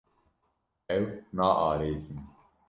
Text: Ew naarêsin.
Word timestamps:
Ew 0.95 1.03
naarêsin. 1.35 2.19